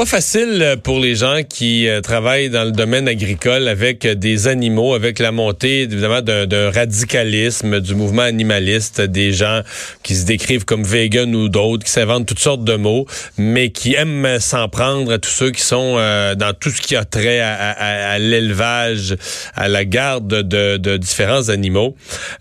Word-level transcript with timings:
Pas 0.00 0.06
facile 0.06 0.76
pour 0.82 0.98
les 0.98 1.14
gens 1.14 1.42
qui 1.46 1.86
euh, 1.86 2.00
travaillent 2.00 2.48
dans 2.48 2.64
le 2.64 2.72
domaine 2.72 3.06
agricole 3.06 3.68
avec 3.68 4.06
des 4.06 4.48
animaux, 4.48 4.94
avec 4.94 5.18
la 5.18 5.30
montée 5.30 5.82
évidemment 5.82 6.22
d'un 6.22 6.70
radicalisme 6.70 7.80
du 7.80 7.94
mouvement 7.94 8.22
animaliste, 8.22 9.02
des 9.02 9.34
gens 9.34 9.60
qui 10.02 10.14
se 10.14 10.24
décrivent 10.24 10.64
comme 10.64 10.84
vegan 10.84 11.34
ou 11.34 11.50
d'autres, 11.50 11.84
qui 11.84 11.90
s'inventent 11.90 12.24
toutes 12.24 12.38
sortes 12.38 12.64
de 12.64 12.76
mots, 12.76 13.04
mais 13.36 13.68
qui 13.72 13.94
aiment 13.94 14.40
s'en 14.40 14.70
prendre 14.70 15.12
à 15.12 15.18
tous 15.18 15.28
ceux 15.28 15.50
qui 15.50 15.60
sont 15.60 15.96
euh, 15.98 16.34
dans 16.34 16.54
tout 16.54 16.70
ce 16.70 16.80
qui 16.80 16.96
a 16.96 17.04
trait 17.04 17.40
à, 17.40 18.18
l'élevage, 18.18 19.16
à 19.54 19.68
la 19.68 19.84
garde 19.84 20.28
de, 20.28 20.96
différents 20.96 21.50
animaux. 21.50 21.94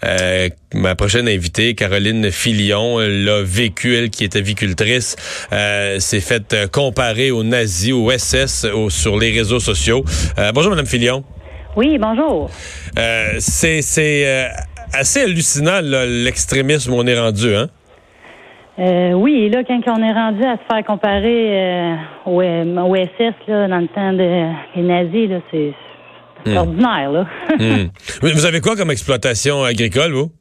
Euh, 0.05 0.47
ma 0.73 0.95
prochaine 0.95 1.27
invitée, 1.27 1.75
Caroline 1.75 2.31
Filion, 2.31 2.99
l'a 2.99 3.41
vécu, 3.41 3.97
elle 3.97 4.11
qui 4.11 4.23
est 4.23 4.37
avicultrice, 4.37 5.17
s'est 5.51 6.21
faite 6.21 6.55
comparer 6.71 7.31
aux 7.31 7.48
nazis, 7.49 7.93
au 7.93 8.09
SS, 8.09 8.67
sur 8.89 9.17
les 9.17 9.31
réseaux 9.31 9.59
sociaux. 9.59 10.03
Euh, 10.37 10.51
bonjour, 10.53 10.71
Madame 10.71 10.85
Filion. 10.85 11.23
Oui, 11.75 11.97
bonjour. 11.97 12.49
Euh, 12.97 13.35
c'est 13.39 13.81
euh, 14.25 14.47
assez 14.93 15.21
hallucinant, 15.21 15.81
l'extrémisme 15.83 16.93
où 16.93 16.97
on 16.97 17.05
est 17.05 17.19
rendu, 17.19 17.55
hein? 17.55 17.67
oui, 18.77 19.49
là, 19.49 19.61
quand 19.65 19.81
on 19.87 20.01
est 20.01 20.13
rendu 20.13 20.41
à 20.41 20.55
se 20.55 20.73
faire 20.73 20.85
comparer 20.85 21.97
au, 22.25 22.41
SS, 22.41 23.33
là, 23.49 23.67
dans 23.67 23.79
le 23.79 23.87
temps 23.87 24.13
des 24.13 24.81
nazis, 24.81 25.29
c'est 25.51 25.73
hmm. 26.45 26.57
ordinaire, 26.57 27.11
là. 27.11 27.25
Hmm. 27.59 27.89
Vous 28.21 28.45
avez 28.45 28.61
quoi 28.61 28.77
comme 28.77 28.91
exploitation 28.91 29.63
agricole, 29.63 30.13
vous? 30.13 30.31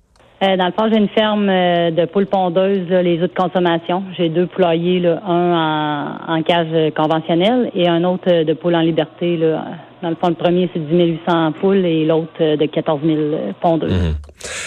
Euh, 0.41 0.57
dans 0.57 0.67
le 0.67 0.73
fond, 0.73 0.89
j'ai 0.91 0.99
une 0.99 1.09
ferme 1.09 1.49
euh, 1.49 1.91
de 1.91 2.05
poules 2.05 2.27
pondeuses, 2.27 2.89
les 2.89 3.19
œufs 3.21 3.29
de 3.29 3.35
consommation. 3.35 4.05
J'ai 4.17 4.29
deux 4.29 4.47
poulaillers, 4.47 5.01
là, 5.01 5.21
un 5.27 6.17
en, 6.29 6.43
cage 6.43 6.93
conventionnelle 6.95 7.73
et 7.75 7.89
un 7.89 8.05
autre 8.05 8.31
euh, 8.31 8.45
de 8.45 8.53
poules 8.53 8.77
en 8.77 8.81
liberté. 8.81 9.37
Là. 9.37 9.65
Dans 10.01 10.11
le 10.11 10.15
fond, 10.15 10.29
le 10.29 10.37
premier, 10.37 10.71
c'est 10.73 10.79
10 10.79 11.19
800 11.27 11.53
poules 11.61 11.85
et 11.85 12.05
l'autre 12.05 12.39
de 12.39 12.67
14 12.67 13.01
000 13.05 13.19
pondeuses. 13.61 13.93
Mhm. 13.93 14.15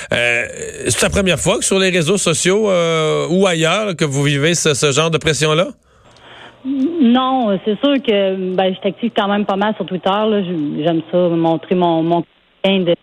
c'est 0.10 1.04
la 1.04 1.10
première 1.10 1.40
fois 1.40 1.58
que 1.58 1.64
sur 1.64 1.80
les 1.80 1.90
réseaux 1.90 2.18
sociaux 2.18 2.70
ou 3.30 3.48
ailleurs 3.48 3.96
que 3.96 4.04
vous 4.04 4.24
vivez 4.24 4.56
ce, 4.56 4.92
genre 4.92 5.10
de 5.10 5.18
pression-là? 5.18 5.68
Non, 6.66 7.58
c'est 7.64 7.80
sûr 7.80 7.94
que 8.04 8.56
ben, 8.56 8.76
je 8.76 8.82
t'active 8.82 9.12
quand 9.16 9.30
même 9.30 9.46
pas 9.46 9.56
mal 9.56 9.74
sur 9.78 9.86
Twitter. 9.86 10.12
J'aime 10.84 11.02
ça, 11.10 11.18
montrer 11.30 11.76
mon, 11.76 12.04
mon 12.04 12.24
quotidien 12.64 12.84
de 12.84 12.96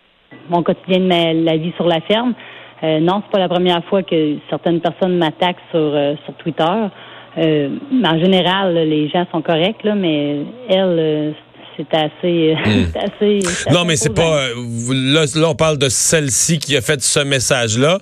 mon 0.50 0.62
quotidien 0.62 1.00
de 1.00 1.44
la 1.44 1.56
vie 1.56 1.72
sur 1.76 1.86
la 1.86 2.00
ferme. 2.00 2.34
Euh, 2.82 3.00
non, 3.00 3.22
c'est 3.24 3.32
pas 3.32 3.38
la 3.38 3.48
première 3.48 3.84
fois 3.84 4.02
que 4.02 4.36
certaines 4.48 4.80
personnes 4.80 5.18
m'attaquent 5.18 5.56
sur, 5.70 5.80
euh, 5.80 6.14
sur 6.24 6.34
Twitter. 6.34 6.88
Euh, 7.38 7.68
en 8.04 8.18
général, 8.18 8.74
les 8.74 9.08
gens 9.08 9.26
sont 9.32 9.42
corrects, 9.42 9.82
là, 9.84 9.94
mais 9.94 10.44
elle, 10.68 10.96
euh, 10.98 11.32
c'est 11.76 11.94
assez, 11.94 12.54
hmm. 12.54 12.86
assez, 12.98 13.38
Non, 13.72 13.84
mais 13.84 13.96
c'est 13.96 14.14
pas. 14.14 14.48
Là, 14.90 15.24
on 15.48 15.54
parle 15.54 15.78
de 15.78 15.88
celle-ci 15.88 16.58
qui 16.58 16.76
a 16.76 16.80
fait 16.80 17.00
ce 17.00 17.20
message-là. 17.20 17.98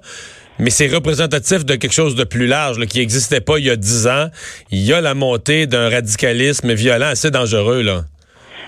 Mais 0.58 0.70
c'est 0.70 0.86
représentatif 0.86 1.66
de 1.66 1.74
quelque 1.74 1.92
chose 1.92 2.14
de 2.14 2.24
plus 2.24 2.46
large 2.46 2.78
qui 2.86 3.00
n'existait 3.00 3.42
pas 3.42 3.58
il 3.58 3.66
y 3.66 3.70
a 3.70 3.76
dix 3.76 4.06
ans. 4.06 4.28
Il 4.70 4.78
y 4.78 4.92
a 4.94 5.02
la 5.02 5.12
montée 5.14 5.66
d'un 5.66 5.90
radicalisme 5.90 6.72
violent 6.72 7.08
assez 7.08 7.30
dangereux. 7.30 7.82
là. 7.82 8.04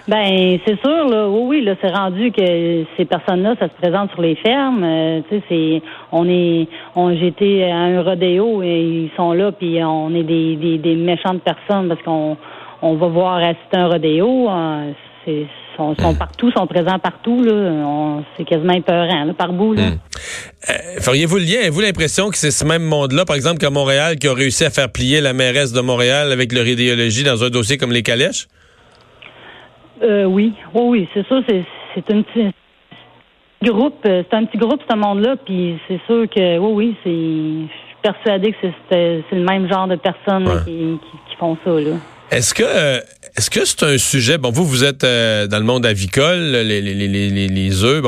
Ben, 0.09 0.59
c'est 0.67 0.81
sûr, 0.81 1.07
là. 1.07 1.29
Oui, 1.29 1.43
oui, 1.49 1.65
là, 1.65 1.75
c'est 1.83 1.95
rendu 1.95 2.33
que 2.33 2.85
ces 2.97 3.05
personnes-là, 3.05 3.57
ça 3.61 3.69
se 3.69 3.75
présente 3.81 4.11
sur 4.13 4.23
les 4.23 4.37
fermes. 4.37 4.83
Euh, 4.83 5.21
tu 5.29 5.37
sais, 5.37 5.43
c'est, 5.51 5.83
on 6.13 6.27
est, 6.27 6.67
on, 6.97 7.15
j'étais 7.15 7.65
à 7.71 7.77
un 7.77 8.03
rodéo 8.03 8.63
et 8.63 8.81
ils 8.81 9.11
sont 9.17 9.35
là, 9.35 9.53
puis 9.53 9.85
on 9.85 10.15
est 10.15 10.23
des, 10.23 10.57
des, 10.57 10.79
des 10.79 10.95
méchantes 10.95 11.43
personnes 11.43 11.89
parce 11.89 12.03
qu'on, 12.03 12.39
on 12.81 12.95
va 12.95 13.07
voir 13.09 13.37
assister 13.37 13.77
un 13.77 13.89
rodéo. 13.89 14.49
Hein, 14.49 14.95
c'est, 15.27 15.47
sont, 15.77 15.95
sont, 15.97 16.13
hmm. 16.13 16.19
partout, 16.19 16.51
sont 16.53 16.67
présents 16.67 16.99
partout. 16.99 17.43
Là. 17.43 18.23
c'est 18.37 18.45
quasiment 18.45 18.73
épeurant, 18.73 19.25
là, 19.25 19.35
par 19.35 19.53
bout. 19.53 19.75
Là. 19.75 19.91
Hmm. 19.91 19.99
Euh, 20.71 21.01
feriez-vous 21.01 21.37
le 21.37 21.45
lien? 21.45 21.59
Avez-vous 21.61 21.83
l'impression 21.83 22.31
que 22.31 22.37
c'est 22.39 22.51
ce 22.51 22.65
même 22.65 22.83
monde-là, 22.83 23.27
par 23.27 23.37
exemple, 23.37 23.59
qu'à 23.59 23.71
Montréal, 23.71 24.17
qui 24.17 24.27
a 24.27 24.33
réussi 24.33 24.65
à 24.65 24.71
faire 24.71 24.91
plier 24.91 25.21
la 25.21 25.35
mairesse 25.35 25.73
de 25.73 25.81
Montréal 25.83 26.33
avec 26.33 26.53
leur 26.53 26.67
idéologie 26.67 27.25
dans 27.25 27.45
un 27.45 27.51
dossier 27.51 27.77
comme 27.77 27.93
les 27.93 28.03
calèches? 28.03 28.49
Euh, 30.03 30.25
oui, 30.25 30.55
oui, 30.75 30.83
oui, 30.85 31.09
c'est 31.15 31.27
ça. 31.27 31.41
C'est, 31.49 31.65
c'est 31.95 32.11
un 32.13 32.23
petit 32.23 32.53
groupe, 33.63 33.99
euh, 34.07 34.23
c'est 34.29 34.37
un 34.37 34.45
petit 34.45 34.59
groupe 34.59 34.81
ce 34.89 34.97
monde-là, 34.97 35.37
puis 35.37 35.79
c'est 35.89 36.01
sûr 36.07 36.29
que 36.29 36.59
oui, 36.59 36.73
oui, 36.73 36.97
c'est, 37.03 37.11
je 37.11 37.87
suis 37.87 37.97
persuadée 38.03 38.53
que 38.53 38.59
c'est, 38.91 39.25
c'est 39.29 39.37
le 39.37 39.45
même 39.45 39.69
genre 39.69 39.89
de 39.89 39.97
personnes 39.97 40.49
qui, 40.65 40.99
qui, 41.29 41.37
font 41.37 41.57
ça 41.65 41.71
là. 41.71 41.97
Est-ce 42.31 42.53
que 42.53 42.63
euh, 42.63 43.01
est-ce 43.39 43.51
que 43.51 43.65
c'est 43.65 43.85
un 43.85 43.97
sujet 43.97 44.37
bon 44.37 44.51
vous 44.51 44.67
vous 44.67 44.85
êtes 44.85 45.03
euh, 45.03 45.47
dans 45.47 45.59
le 45.59 45.65
monde 45.65 45.87
avicole 45.87 46.41
les 46.41 46.83
les 46.83 46.93
les 46.95 47.49
les, 47.49 47.85
œufs 47.85 48.05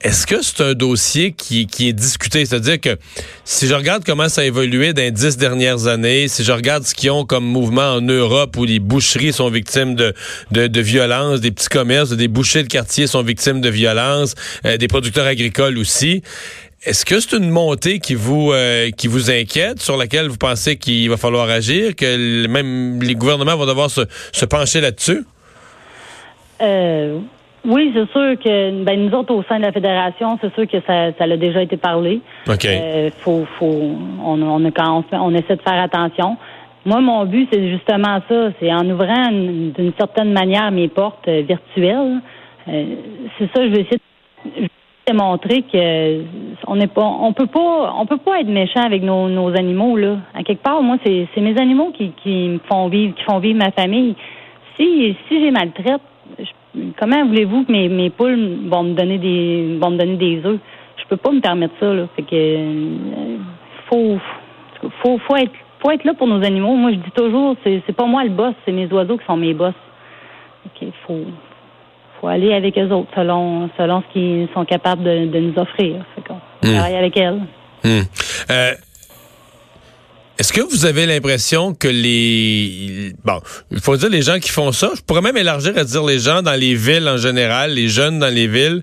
est-ce 0.00 0.28
que 0.28 0.42
c'est 0.42 0.60
un 0.60 0.74
dossier 0.74 1.32
qui 1.32 1.66
qui 1.66 1.88
est 1.88 1.92
discuté? 1.92 2.46
C'est-à-dire 2.46 2.80
que 2.80 2.96
si 3.44 3.66
je 3.66 3.74
regarde 3.74 4.04
comment 4.04 4.28
ça 4.28 4.42
a 4.42 4.44
évolué 4.44 4.92
dans 4.92 5.02
les 5.02 5.10
dix 5.10 5.36
dernières 5.38 5.88
années 5.88 6.28
si 6.28 6.44
je 6.44 6.52
regarde 6.52 6.84
ce 6.84 6.94
qu'ils 6.94 7.10
ont 7.10 7.24
comme 7.24 7.44
mouvement 7.44 7.94
en 7.94 8.00
Europe 8.00 8.56
où 8.56 8.64
les 8.64 8.78
boucheries 8.78 9.32
sont 9.32 9.50
victimes 9.50 9.96
de 9.96 10.14
de, 10.52 10.68
de 10.68 10.80
violences 10.80 11.40
des 11.40 11.50
petits 11.50 11.68
commerces 11.68 12.10
des 12.10 12.28
bouchers 12.28 12.62
de 12.62 12.68
quartier 12.68 13.08
sont 13.08 13.22
victimes 13.24 13.60
de 13.60 13.70
violences 13.70 14.34
euh, 14.66 14.76
des 14.76 14.86
producteurs 14.86 15.26
agricoles 15.26 15.78
aussi 15.78 16.22
est-ce 16.84 17.04
que 17.04 17.18
c'est 17.18 17.36
une 17.36 17.50
montée 17.50 17.98
qui 17.98 18.14
vous 18.14 18.52
euh, 18.52 18.90
qui 18.90 19.08
vous 19.08 19.30
inquiète, 19.30 19.80
sur 19.80 19.96
laquelle 19.96 20.28
vous 20.28 20.36
pensez 20.36 20.76
qu'il 20.76 21.08
va 21.08 21.16
falloir 21.16 21.48
agir, 21.48 21.96
que 21.96 22.46
même 22.46 23.02
les 23.02 23.14
gouvernements 23.14 23.56
vont 23.56 23.66
devoir 23.66 23.90
se, 23.90 24.02
se 24.32 24.44
pencher 24.44 24.80
là-dessus? 24.80 25.24
Euh, 26.60 27.18
oui, 27.64 27.90
c'est 27.94 28.10
sûr 28.12 28.38
que 28.38 28.84
ben, 28.84 29.06
nous 29.06 29.16
autres 29.16 29.34
au 29.34 29.42
sein 29.44 29.56
de 29.56 29.62
la 29.62 29.72
fédération, 29.72 30.38
c'est 30.42 30.54
sûr 30.54 30.68
que 30.68 30.76
ça, 30.86 31.12
ça 31.18 31.24
a 31.24 31.36
déjà 31.36 31.62
été 31.62 31.78
parlé. 31.78 32.20
OK. 32.48 32.66
Euh, 32.66 33.10
faut, 33.20 33.46
faut, 33.58 33.96
on, 34.22 34.42
on, 34.42 34.70
quand 34.70 35.04
on, 35.10 35.16
on, 35.16 35.34
essaie 35.34 35.56
de 35.56 35.62
faire 35.62 35.82
attention. 35.82 36.36
Moi, 36.84 37.00
mon 37.00 37.24
but, 37.24 37.48
c'est 37.50 37.70
justement 37.70 38.20
ça. 38.28 38.50
C'est 38.60 38.70
en 38.70 38.88
ouvrant 38.90 39.30
d'une 39.30 39.92
certaine 39.98 40.32
manière 40.32 40.70
mes 40.70 40.88
portes 40.88 41.26
virtuelles. 41.26 42.20
C'est 42.66 43.50
ça, 43.54 43.66
je 43.66 43.70
vais 43.70 43.80
essayer 43.80 44.00
de 44.60 44.68
démontrer 45.06 45.62
que 45.62 46.22
on 46.66 46.76
n'est 46.76 46.86
peut 46.86 47.46
pas, 47.46 47.94
on 47.96 48.06
peut 48.06 48.16
pas 48.16 48.40
être 48.40 48.48
méchant 48.48 48.82
avec 48.82 49.02
nos, 49.02 49.48
animaux 49.56 49.96
là. 49.96 50.16
À 50.34 50.42
quelque 50.42 50.62
part, 50.62 50.82
moi, 50.82 50.96
c'est, 51.04 51.28
mes 51.36 51.58
animaux 51.58 51.92
qui, 51.92 52.12
qui 52.22 52.48
me 52.48 52.58
font 52.70 52.88
vivre, 52.88 53.14
qui 53.14 53.22
font 53.24 53.38
vivre 53.38 53.58
ma 53.58 53.70
famille. 53.70 54.14
Si, 54.76 55.16
si 55.28 55.40
j'ai 55.40 55.50
maltraite, 55.50 56.00
comment 56.98 57.24
voulez-vous 57.26 57.64
que 57.64 57.72
mes, 57.72 57.88
mes 57.88 58.10
poules 58.10 58.68
vont 58.68 58.82
me 58.82 58.94
donner 58.94 59.18
des, 59.18 59.78
vont 59.80 59.90
me 59.90 59.98
donner 59.98 60.16
des 60.16 60.44
œufs? 60.44 60.60
Je 60.96 61.04
peux 61.08 61.16
pas 61.16 61.32
me 61.32 61.40
permettre 61.40 61.74
ça 61.78 61.92
là. 61.92 62.06
Fait 62.16 62.22
que 62.22 62.34
euh, 62.34 63.36
faut, 63.90 64.18
faut, 65.02 65.18
faut 65.18 65.36
être, 65.36 65.52
faut 65.80 65.90
être 65.90 66.04
là 66.04 66.14
pour 66.14 66.26
nos 66.26 66.42
animaux. 66.42 66.74
Moi, 66.74 66.92
je 66.92 66.96
dis 66.96 67.10
toujours, 67.14 67.56
c'est, 67.62 67.82
c'est 67.86 67.92
pas 67.92 68.06
moi 68.06 68.24
le 68.24 68.30
boss, 68.30 68.54
c'est 68.64 68.72
mes 68.72 68.90
oiseaux 68.92 69.18
qui 69.18 69.26
sont 69.26 69.36
mes 69.36 69.54
boss. 69.54 69.74
Ok, 70.66 70.88
faut, 71.06 71.20
aller 72.28 72.52
avec 72.54 72.78
eux 72.78 72.90
autres 72.90 73.10
selon, 73.14 73.70
selon 73.78 74.02
ce 74.02 74.12
qu'ils 74.12 74.48
sont 74.54 74.64
capables 74.64 75.04
de, 75.04 75.38
nous 75.38 75.58
offrir. 75.58 76.04
On 76.28 76.68
hmm. 76.68 76.72
travaille 76.74 76.96
avec 76.96 77.16
elles. 77.16 77.40
Hmm. 77.84 78.02
Euh, 78.50 78.72
est-ce 80.38 80.52
que 80.52 80.60
vous 80.60 80.84
avez 80.84 81.06
l'impression 81.06 81.74
que 81.74 81.86
les 81.86 83.12
bon, 83.24 83.40
il 83.70 83.80
faut 83.80 83.96
dire 83.96 84.08
les 84.08 84.22
gens 84.22 84.40
qui 84.40 84.50
font 84.50 84.72
ça, 84.72 84.90
je 84.96 85.00
pourrais 85.00 85.20
même 85.20 85.36
élargir 85.36 85.78
à 85.78 85.84
dire 85.84 86.04
les 86.04 86.18
gens 86.18 86.42
dans 86.42 86.58
les 86.58 86.74
villes 86.74 87.08
en 87.08 87.18
général, 87.18 87.72
les 87.72 87.88
jeunes 87.88 88.18
dans 88.18 88.34
les 88.34 88.48
villes 88.48 88.82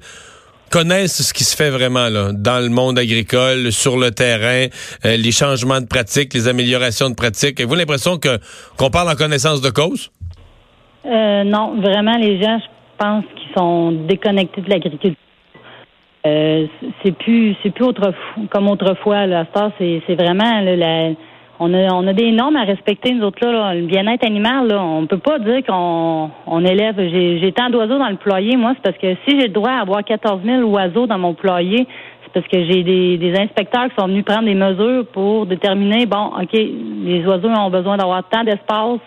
connaissent 0.69 1.21
ce 1.21 1.33
qui 1.33 1.43
se 1.43 1.55
fait 1.55 1.69
vraiment 1.69 2.07
là 2.07 2.31
dans 2.31 2.59
le 2.59 2.69
monde 2.69 2.97
agricole, 2.97 3.71
sur 3.73 3.97
le 3.97 4.11
terrain, 4.11 4.67
euh, 5.05 5.17
les 5.17 5.31
changements 5.33 5.81
de 5.81 5.85
pratiques, 5.85 6.33
les 6.33 6.47
améliorations 6.47 7.09
de 7.09 7.15
pratiques. 7.15 7.59
Avez-vous 7.59 7.75
l'impression 7.75 8.17
que 8.17 8.39
qu'on 8.77 8.89
parle 8.89 9.09
en 9.09 9.15
connaissance 9.15 9.61
de 9.61 9.69
cause? 9.69 10.09
Euh, 11.05 11.43
Non, 11.43 11.75
vraiment 11.81 12.17
les 12.17 12.41
gens, 12.41 12.59
qu'ils 13.35 13.53
sont 13.57 13.91
déconnectés 13.91 14.61
de 14.61 14.69
l'agriculture. 14.69 15.15
Euh, 16.25 16.67
c'est 17.03 17.17
plus 17.17 17.55
c'est 17.63 17.71
plus 17.71 17.87
comme 18.51 18.69
autrefois 18.69 19.25
là 19.25 19.47
c'est 19.79 20.03
c'est 20.05 20.13
vraiment 20.13 20.61
la 20.61 21.13
on 21.59 21.73
a 21.73 21.91
on 21.95 22.05
a 22.05 22.13
des 22.13 22.31
normes 22.31 22.57
à 22.57 22.63
respecter 22.63 23.11
nous 23.11 23.25
autres 23.25 23.43
là, 23.43 23.73
le 23.73 23.87
bien-être 23.87 24.23
animal 24.23 24.67
là 24.67 24.83
on 24.83 25.07
peut 25.07 25.17
pas 25.17 25.39
dire 25.39 25.63
qu'on 25.65 26.29
on 26.45 26.63
élève 26.63 26.95
j'ai 26.97 27.39
j'ai 27.39 27.51
tant 27.51 27.71
d'oiseaux 27.71 27.97
dans 27.97 28.09
le 28.09 28.17
poulailler 28.17 28.55
moi 28.55 28.73
c'est 28.75 28.83
parce 28.83 28.97
que 28.99 29.15
si 29.25 29.39
j'ai 29.39 29.47
le 29.47 29.53
droit 29.53 29.71
à 29.71 29.81
avoir 29.81 30.03
14 30.03 30.41
000 30.45 30.61
oiseaux 30.69 31.07
dans 31.07 31.17
mon 31.17 31.33
poulailler 31.33 31.87
c'est 32.23 32.33
parce 32.33 32.47
que 32.47 32.65
j'ai 32.65 32.83
des, 32.83 33.17
des 33.17 33.39
inspecteurs 33.39 33.89
qui 33.89 33.95
sont 33.99 34.07
venus 34.07 34.23
prendre 34.23 34.45
des 34.45 34.53
mesures 34.53 35.07
pour 35.07 35.47
déterminer 35.47 36.05
bon 36.05 36.33
ok 36.39 36.53
les 36.53 37.25
oiseaux 37.25 37.49
ont 37.49 37.71
besoin 37.71 37.97
d'avoir 37.97 38.21
tant 38.29 38.43
d'espace 38.43 38.99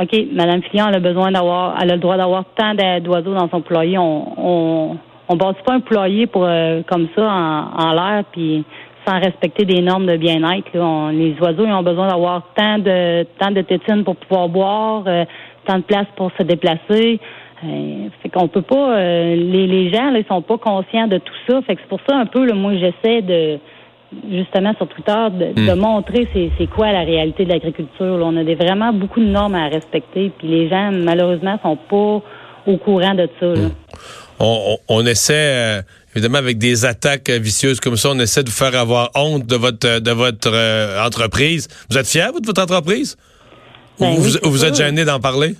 OK, 0.00 0.26
Madame 0.32 0.62
Fillon, 0.62 0.86
elle 0.88 0.96
a 0.96 1.00
besoin 1.00 1.32
d'avoir, 1.32 1.74
elle 1.80 1.90
a 1.90 1.94
le 1.94 2.00
droit 2.00 2.16
d'avoir 2.16 2.44
tant 2.56 2.74
d'oiseaux 2.74 3.34
dans 3.34 3.48
son 3.48 3.60
poulailler. 3.60 3.98
On, 3.98 4.32
on, 4.36 4.96
on 5.28 5.36
bâtit 5.36 5.62
pas 5.64 5.74
un 5.74 5.80
poulailler 5.80 6.26
pour 6.26 6.44
euh, 6.44 6.82
comme 6.86 7.08
ça 7.16 7.22
en, 7.22 7.82
en 7.84 7.92
l'air, 7.92 8.24
puis 8.30 8.64
sans 9.06 9.18
respecter 9.18 9.64
des 9.64 9.80
normes 9.80 10.06
de 10.06 10.16
bien-être. 10.16 10.70
Les 11.12 11.34
oiseaux, 11.40 11.64
ils 11.66 11.72
ont 11.72 11.82
besoin 11.82 12.08
d'avoir 12.08 12.42
tant 12.54 12.78
de 12.78 13.24
tant 13.38 13.50
de 13.50 13.62
tétines 13.62 14.04
pour 14.04 14.16
pouvoir 14.16 14.48
boire, 14.48 15.02
euh, 15.06 15.24
tant 15.66 15.78
de 15.78 15.82
place 15.82 16.06
pour 16.16 16.30
se 16.38 16.42
déplacer. 16.44 17.18
Euh, 17.64 18.08
fait 18.22 18.28
qu'on 18.28 18.46
peut 18.46 18.62
pas. 18.62 18.96
euh, 18.98 19.34
les, 19.34 19.66
les 19.66 19.90
gens, 19.92 20.10
là, 20.12 20.20
ils 20.20 20.26
sont 20.26 20.42
pas 20.42 20.58
conscients 20.58 21.08
de 21.08 21.18
tout 21.18 21.34
ça. 21.48 21.60
Fait 21.62 21.74
que 21.74 21.80
c'est 21.82 21.88
pour 21.88 22.00
ça 22.08 22.16
un 22.16 22.26
peu, 22.26 22.46
là, 22.46 22.54
moi, 22.54 22.72
j'essaie 22.74 23.22
de 23.22 23.58
justement 24.30 24.74
sur 24.76 24.88
Twitter 24.88 25.26
de, 25.32 25.66
de 25.66 25.72
montrer 25.74 26.26
c'est, 26.32 26.66
quoi 26.66 26.92
la 26.92 27.00
réalité 27.02 27.44
de 27.44 27.50
l'agriculture. 27.50 28.18
On 28.22 28.36
a 28.36 28.44
des, 28.44 28.54
vraiment 28.54 28.92
beaucoup 28.92 29.20
de 29.20 29.26
normes 29.26 29.54
à 29.54 29.68
respecter, 29.68 30.32
puis 30.38 30.48
les 30.48 30.68
gens 30.68 30.90
malheureusement 30.92 31.58
sont 31.62 31.76
pas 31.76 32.22
au 32.70 32.76
courant 32.78 33.14
de 33.14 33.28
ça. 33.38 33.46
là. 33.46 33.68
On, 34.40 34.78
on- 34.88 34.96
on 35.00 35.06
essaie, 35.06 35.34
euh, 35.34 35.82
évidemment, 36.14 36.38
avec 36.38 36.58
des 36.58 36.84
attaques 36.84 37.28
vicieuses 37.30 37.80
comme 37.80 37.96
ça, 37.96 38.10
on 38.12 38.18
essaie 38.18 38.42
de 38.44 38.48
vous 38.50 38.54
faire 38.56 38.74
avoir 38.78 39.10
honte 39.14 39.46
de 39.46 39.56
votre 39.56 39.86
euh, 39.86 40.00
de 40.00 40.10
votre 40.12 40.50
euh, 40.52 41.04
entreprise. 41.04 41.68
Vous 41.90 41.98
êtes 41.98 42.06
fier, 42.06 42.30
vous, 42.32 42.40
de 42.40 42.46
votre 42.46 42.62
entreprise? 42.62 43.16
Ben 43.98 44.06
ou 44.06 44.10
oui, 44.12 44.16
vous, 44.42 44.48
ou 44.48 44.50
vous 44.52 44.64
êtes 44.64 44.76
gêné 44.76 45.04
d'en 45.04 45.18
parler? 45.20 45.54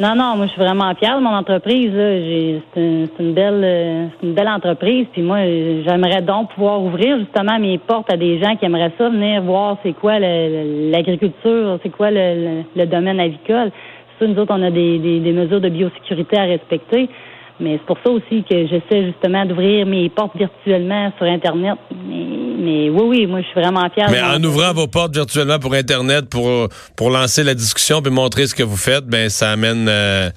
Non, 0.00 0.14
non, 0.16 0.36
moi 0.36 0.46
je 0.46 0.52
suis 0.52 0.60
vraiment 0.62 0.94
fière 0.94 1.18
de 1.18 1.22
mon 1.22 1.34
entreprise. 1.34 1.90
C'est 1.92 2.80
une, 2.80 3.08
une 3.18 3.34
belle, 3.34 3.60
euh, 3.62 4.06
une 4.22 4.32
belle 4.32 4.48
entreprise. 4.48 5.06
Puis 5.12 5.20
moi, 5.20 5.40
j'aimerais 5.44 6.22
donc 6.22 6.54
pouvoir 6.54 6.82
ouvrir 6.82 7.18
justement 7.18 7.58
mes 7.58 7.76
portes 7.76 8.10
à 8.10 8.16
des 8.16 8.40
gens 8.40 8.56
qui 8.56 8.64
aimeraient 8.64 8.92
ça 8.96 9.10
venir 9.10 9.42
voir 9.42 9.76
c'est 9.82 9.92
quoi 9.92 10.18
l'agriculture, 10.18 11.78
c'est 11.82 11.90
quoi 11.90 12.10
le, 12.10 12.16
le- 12.16 12.62
le 12.76 12.86
domaine 12.86 13.20
avicole. 13.20 13.70
Ça, 14.18 14.26
nous 14.26 14.38
autres, 14.38 14.54
on 14.56 14.62
a 14.62 14.70
des, 14.70 14.98
des, 14.98 15.20
des 15.20 15.32
mesures 15.32 15.60
de 15.60 15.68
biosécurité 15.68 16.38
à 16.38 16.44
respecter. 16.44 17.10
Mais 17.58 17.72
c'est 17.72 17.84
pour 17.86 17.98
ça 18.02 18.10
aussi 18.10 18.42
que 18.42 18.66
j'essaie 18.68 19.04
justement 19.04 19.44
d'ouvrir 19.44 19.84
mes 19.84 20.08
portes 20.08 20.34
virtuellement 20.34 21.12
sur 21.18 21.26
Internet. 21.26 21.76
Mais, 22.08 22.24
mais 22.60 22.90
oui, 22.90 23.02
oui, 23.06 23.26
moi 23.26 23.40
je 23.40 23.46
suis 23.46 23.60
vraiment 23.60 23.88
fière. 23.90 24.08
de 24.08 24.12
Mais 24.12 24.20
en 24.20 24.42
ouvrant 24.44 24.72
vos 24.72 24.86
portes 24.86 25.14
virtuellement 25.14 25.58
pour 25.58 25.74
Internet, 25.74 26.28
pour, 26.28 26.68
pour 26.96 27.10
lancer 27.10 27.42
la 27.42 27.54
discussion 27.54 28.02
puis 28.02 28.12
montrer 28.12 28.46
ce 28.46 28.54
que 28.54 28.62
vous 28.62 28.76
faites, 28.76 29.06
ben 29.06 29.28
ça 29.28 29.50
amène 29.50 29.86
euh, 29.88 30.30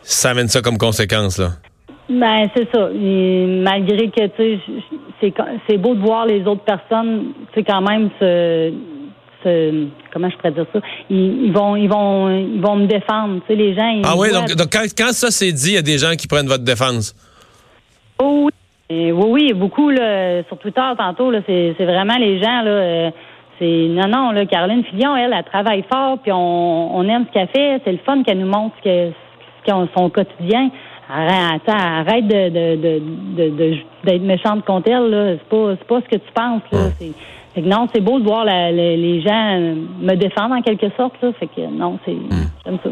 ça 0.00 0.30
amène 0.30 0.48
ça 0.48 0.62
comme 0.62 0.78
conséquence, 0.78 1.38
là. 1.38 1.50
Ben 2.08 2.48
c'est 2.56 2.68
ça. 2.72 2.88
Et 2.92 3.46
malgré 3.62 4.08
que 4.10 4.26
tu 4.28 4.60
sais, 5.20 5.34
c'est 5.68 5.76
beau 5.76 5.94
de 5.94 6.00
voir 6.00 6.24
les 6.26 6.44
autres 6.44 6.62
personnes, 6.64 7.32
tu 7.52 7.60
sais 7.60 7.64
quand 7.64 7.82
même 7.82 8.10
se, 8.20 8.72
se 9.42 9.86
comment 10.12 10.30
je 10.30 10.36
pourrais 10.36 10.52
dire 10.52 10.66
ça, 10.72 10.80
ils, 11.10 11.46
ils 11.46 11.52
vont 11.52 11.74
ils 11.74 11.88
vont 11.88 12.30
ils 12.30 12.60
vont 12.60 12.76
me 12.76 12.86
défendre. 12.86 13.40
Tu 13.40 13.46
sais 13.48 13.56
les 13.56 13.74
gens. 13.74 13.88
Ils 13.88 14.02
Ah 14.04 14.14
oui, 14.16 14.30
donc, 14.32 14.54
donc 14.54 14.68
quand, 14.72 14.84
quand 14.96 15.12
ça 15.12 15.30
c'est 15.30 15.52
dit, 15.52 15.70
il 15.70 15.74
y 15.74 15.78
a 15.78 15.82
des 15.82 15.98
gens 15.98 16.14
qui 16.14 16.28
prennent 16.28 16.46
votre 16.46 16.64
défense? 16.64 17.14
Oh 18.18 18.44
oui, 18.44 18.52
Et 18.88 19.10
oui, 19.12 19.26
oui, 19.30 19.52
beaucoup 19.52 19.90
là, 19.90 20.42
sur 20.44 20.58
Twitter 20.58 20.80
tantôt 20.96 21.30
là, 21.30 21.40
c'est 21.46 21.74
c'est 21.76 21.84
vraiment 21.84 22.16
les 22.18 22.40
gens 22.40 22.62
là. 22.62 22.70
euh, 22.70 23.10
c'est 23.58 23.86
non 23.88 24.06
non 24.08 24.30
là, 24.32 24.46
Caroline 24.46 24.84
Fillon, 24.84 25.16
elle, 25.16 25.34
elle 25.36 25.44
travaille 25.44 25.82
fort, 25.90 26.18
puis 26.22 26.30
on, 26.30 26.96
on 26.96 27.02
aime 27.08 27.24
ce 27.28 27.32
qu'elle 27.32 27.48
fait. 27.48 27.80
C'est 27.84 27.92
le 27.92 27.98
fun 28.06 28.22
qu'elle 28.22 28.38
nous 28.38 28.46
montre 28.46 28.76
ce 28.78 28.82
que 28.88 29.10
ce 29.10 29.64
qu'est 29.64 29.92
son 29.98 30.08
quotidien. 30.10 30.70
Arrête, 31.08 31.62
arrête 31.68 32.26
de 32.28 32.48
de 32.48 32.76
de 32.76 33.02
de- 33.36 33.56
de- 33.56 33.76
d'être 34.04 34.22
méchante 34.22 34.64
contre 34.64 34.88
elle 34.90 35.10
là. 35.10 35.32
C'est 35.38 35.48
pas 35.48 35.74
c'est 35.78 35.86
pas 35.86 36.00
ce 36.02 36.16
que 36.16 36.22
tu 36.22 36.32
penses 36.34 36.62
là. 36.72 36.78
C'est 36.98 37.12
fait 37.54 37.62
que 37.62 37.68
non, 37.68 37.88
c'est 37.94 38.00
beau 38.02 38.18
de 38.20 38.24
voir 38.24 38.44
la- 38.44 38.70
la- 38.70 38.96
les 38.96 39.20
gens 39.22 39.58
me 40.00 40.14
défendre 40.14 40.54
en 40.54 40.62
quelque 40.62 40.88
sorte 40.96 41.14
là. 41.22 41.30
Fait 41.40 41.46
que 41.48 41.62
non, 41.62 41.98
c'est 42.04 42.14
j'aime 42.64 42.78
ça. 42.84 42.90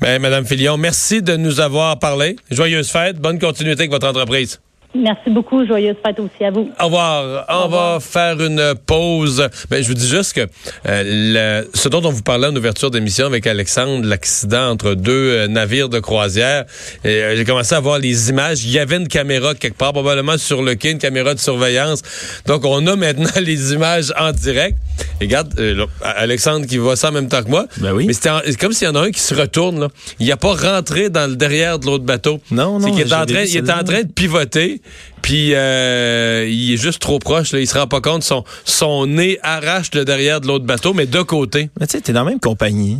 Ben, 0.00 0.20
Madame 0.20 0.44
Filion, 0.44 0.76
merci 0.78 1.22
de 1.22 1.36
nous 1.36 1.60
avoir 1.60 1.98
parlé. 1.98 2.36
Joyeuse 2.50 2.90
fête, 2.90 3.20
bonne 3.20 3.38
continuité 3.38 3.82
avec 3.82 3.90
votre 3.90 4.08
entreprise. 4.08 4.60
Merci 4.92 5.30
beaucoup, 5.30 5.64
joyeuse 5.64 5.94
fête 6.04 6.18
aussi 6.18 6.44
à 6.44 6.50
vous. 6.50 6.68
Au 6.80 6.84
revoir. 6.86 7.44
On 7.48 7.68
va 7.68 7.98
faire 8.00 8.40
une 8.40 8.74
pause. 8.86 9.48
Ben, 9.70 9.80
je 9.82 9.86
vous 9.86 9.94
dis 9.94 10.08
juste 10.08 10.32
que 10.32 10.40
euh, 10.88 11.62
le- 11.64 11.70
ce 11.74 11.88
dont 11.88 12.02
on 12.04 12.10
vous 12.10 12.22
parlait 12.22 12.48
en 12.48 12.56
ouverture 12.56 12.90
d'émission 12.90 13.26
avec 13.26 13.46
Alexandre, 13.46 14.04
l'accident 14.04 14.68
entre 14.70 14.94
deux 14.94 15.12
euh, 15.12 15.46
navires 15.46 15.88
de 15.90 16.00
croisière, 16.00 16.64
et, 17.04 17.08
euh, 17.22 17.36
j'ai 17.36 17.44
commencé 17.44 17.72
à 17.76 17.78
voir 17.80 18.00
les 18.00 18.30
images. 18.30 18.64
Il 18.64 18.72
y 18.72 18.80
avait 18.80 18.96
une 18.96 19.06
caméra 19.06 19.54
quelque 19.54 19.76
part, 19.76 19.92
probablement 19.92 20.36
sur 20.38 20.60
le 20.62 20.74
quai, 20.74 20.90
une 20.90 20.98
caméra 20.98 21.34
de 21.34 21.38
surveillance. 21.38 22.02
Donc, 22.46 22.64
on 22.64 22.84
a 22.88 22.96
maintenant 22.96 23.30
les 23.40 23.72
images 23.72 24.12
en 24.18 24.32
direct. 24.32 24.76
Et 25.20 25.24
regarde, 25.26 25.54
euh, 25.60 25.74
là, 25.74 25.84
Alexandre 26.16 26.66
qui 26.66 26.78
voit 26.78 26.96
ça 26.96 27.10
en 27.10 27.12
même 27.12 27.28
temps 27.28 27.44
que 27.44 27.48
moi. 27.48 27.66
Ben 27.76 27.92
oui. 27.92 28.06
Mais 28.08 28.12
c'était 28.12 28.30
en- 28.30 28.40
c'est 28.44 28.58
comme 28.58 28.72
s'il 28.72 28.88
y 28.88 28.90
en 28.90 28.96
a 28.96 29.02
un 29.02 29.10
qui 29.12 29.20
se 29.20 29.34
retourne. 29.36 29.78
Là. 29.80 29.88
Il 30.18 30.26
n'a 30.26 30.36
pas 30.36 30.54
rentré 30.54 31.10
dans 31.10 31.30
le 31.30 31.36
derrière 31.36 31.78
de 31.78 31.86
l'autre 31.86 32.04
bateau. 32.04 32.40
Non, 32.50 32.80
non, 32.80 32.88
C'est 32.88 32.90
qu'il 33.04 33.12
est 33.12 33.14
en 33.14 33.24
train, 33.24 33.42
il 33.44 33.56
est 33.56 33.70
en 33.70 33.84
train 33.84 34.02
de 34.02 34.12
pivoter, 34.12 34.79
puis 35.22 35.54
euh, 35.54 36.46
il 36.48 36.72
est 36.72 36.76
juste 36.76 37.00
trop 37.00 37.18
proche. 37.18 37.52
Là. 37.52 37.60
Il 37.60 37.66
se 37.66 37.78
rend 37.78 37.86
pas 37.86 38.00
compte. 38.00 38.22
Son, 38.22 38.44
son 38.64 39.06
nez 39.06 39.38
arrache 39.42 39.94
le 39.94 40.04
derrière 40.04 40.40
de 40.40 40.46
l'autre 40.46 40.64
bateau, 40.64 40.94
mais 40.94 41.06
de 41.06 41.22
côté. 41.22 41.70
Mais 41.78 41.86
tu 41.86 41.92
sais, 41.92 42.00
t'es 42.00 42.12
dans 42.12 42.24
la 42.24 42.30
même 42.30 42.40
compagnie. 42.40 42.98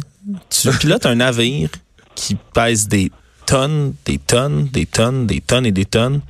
Tu 0.48 0.70
pilotes 0.78 1.06
un 1.06 1.16
navire 1.16 1.70
qui 2.14 2.36
pèse 2.54 2.88
des 2.88 3.10
tonnes, 3.46 3.94
des 4.04 4.18
tonnes, 4.18 4.68
des 4.68 4.86
tonnes, 4.86 5.26
des 5.26 5.40
tonnes 5.40 5.66
et 5.66 5.72
des 5.72 5.84
tonnes. 5.84 6.20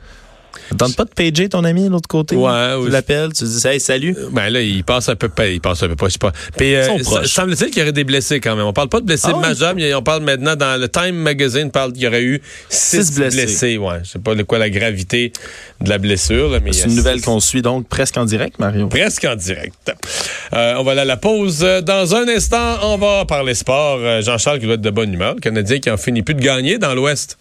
Tente 0.79 0.97
pas 0.97 1.05
de 1.05 1.11
pager 1.11 1.49
ton 1.49 1.65
ami 1.65 1.85
de 1.85 1.89
l'autre 1.91 2.09
côté. 2.09 2.37
Ouais, 2.37 2.75
Tu 2.85 2.91
l'appelles, 2.91 3.33
tu 3.33 3.45
dis 3.45 3.67
hey, 3.67 3.81
salut. 3.81 4.17
Ben 4.33 4.49
là, 4.51 4.61
il 4.61 4.85
passe 4.85 5.09
un 5.09 5.17
peu 5.17 5.29
pas. 5.29 5.47
Il 5.49 5.61
passe 5.61 5.83
un 5.83 5.89
peu 5.89 5.97
pas, 5.97 6.07
je 6.07 6.13
sais 6.13 6.19
pas. 6.19 6.33
Puis, 6.57 6.75
euh, 6.75 6.87
semble-t-il 7.25 7.71
qu'il 7.71 7.79
y 7.81 7.83
aurait 7.83 7.93
des 7.93 8.05
blessés 8.05 8.41
quand 8.41 8.55
même. 8.57 8.67
On 8.67 8.73
parle 8.73 8.89
pas 8.89 9.01
de 9.01 9.07
blessés 9.07 9.29
Ah 9.35 9.39
majeurs, 9.39 9.75
mais 9.75 9.93
on 9.95 10.03
parle 10.03 10.23
maintenant 10.23 10.57
dans 10.57 10.81
le 10.81 10.89
Time 10.89 11.15
Magazine, 11.17 11.71
parle 11.71 11.93
qu'il 11.93 12.03
y 12.03 12.07
aurait 12.07 12.23
eu 12.23 12.41
six, 12.69 13.05
Six 13.07 13.15
blessés. 13.17 13.37
blessés. 13.37 13.79
Ouais, 13.79 14.01
je 14.05 14.11
sais 14.11 14.19
pas 14.19 14.35
de 14.35 14.43
quoi 14.43 14.59
la 14.59 14.71
gravité 14.71 15.33
de 15.81 15.89
la 15.89 15.99
blessure, 15.99 16.49
là, 16.51 16.59
mais 16.63 16.73
C'est 16.73 16.85
a 16.85 16.87
une 16.89 16.95
nouvelle 16.97 17.21
qu'on 17.21 17.41
suit 17.41 17.63
donc 17.63 17.89
presque 17.89 18.17
en 18.17 18.25
direct, 18.25 18.59
Mario. 18.59 18.89
Presque 18.89 19.25
en 19.25 19.37
direct. 19.37 19.93
Euh, 20.55 20.75
on 20.79 20.83
va 20.85 20.93
aller 20.93 21.01
à 21.01 21.05
la 21.05 21.17
pause. 21.17 21.61
Euh, 21.63 21.81
Dans 21.81 22.15
un 22.15 22.29
instant, 22.29 22.79
on 22.83 22.97
va 22.99 23.25
parler 23.25 23.55
sport. 23.55 23.99
Euh, 24.01 24.23
Jean-Charles 24.23 24.59
qui 24.61 24.67
doit 24.67 24.75
être 24.75 24.81
de 24.81 24.91
bonne 24.91 25.13
humeur. 25.13 25.35
Le 25.35 25.41
Canadien 25.41 25.79
qui 25.79 25.91
en 25.91 25.97
finit 25.97 26.23
plus 26.23 26.35
de 26.35 26.41
gagner 26.43 26.79
dans 26.79 26.95
l'Ouest. 26.95 27.39